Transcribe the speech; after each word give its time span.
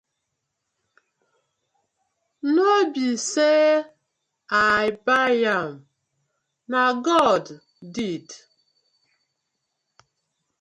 No 2.55 2.69
bie 2.93 3.11
say 3.31 3.65
I 4.81 4.83
bai 5.05 5.35
am 5.59 5.71
na 6.71 6.83
god 7.07 7.45
ded. 7.93 8.27